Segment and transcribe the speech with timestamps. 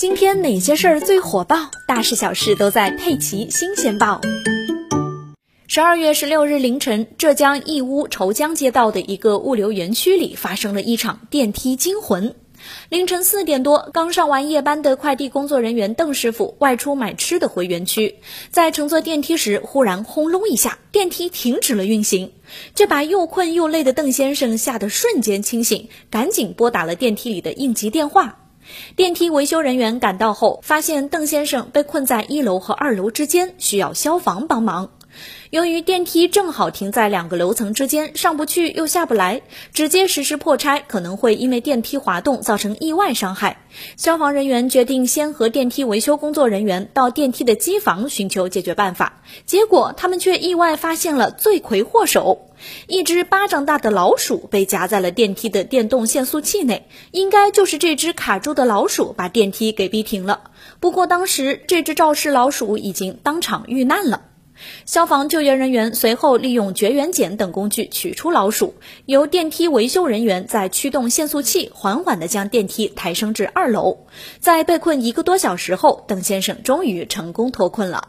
[0.00, 1.70] 今天哪些事儿最火爆？
[1.86, 4.18] 大事小事都在《佩奇新鲜报》。
[5.68, 12.34] 十二月十六日凌晨，浙江义乌稠江街道的一个物流园区里发生了一场电梯惊魂。
[12.88, 18.14] 凌晨四点多，刚上完夜班的快递工作人员邓师傅外出买吃的回园区，
[18.50, 22.32] 在乘坐电梯时，忽然轰隆一下，电梯停止了运行。
[22.74, 28.38] 这把又困又累的邓先生吓得瞬间清醒，赶紧拨打了电梯里的应急电话。
[28.96, 34.90] 电梯维修人员赶到后，发现邓先生被困在一楼和二楼之间，需要消防帮忙。
[35.50, 39.42] 由于电梯正好停在两个楼层之间，上不去又下不来，
[39.72, 43.64] 直接实施破拆可能会因为电梯滑动造成意外伤害。
[43.96, 52.46] 消防人员决定先和电梯维修工作人员到电梯的机房寻求解决办法，结果他们却意外发现了罪魁祸首。
[52.86, 60.50] 一只巴掌大的老鼠被夹在了电梯的电动限速器内，应该就是这只卡住的老鼠把电梯给逼停了。
[60.78, 64.24] 不过当时这只肇事老鼠已经当场遇难了。
[64.86, 68.74] 消防救援人员随后利用绝缘剪等工具取出老鼠，
[69.06, 74.06] 由电梯维修人员再驱动限速器，缓缓地将电梯抬升至二楼。
[74.38, 78.08] 在被困一个多小时后，邓先生终于成功脱困了。